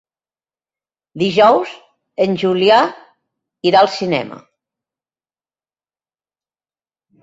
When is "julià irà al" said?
2.45-3.93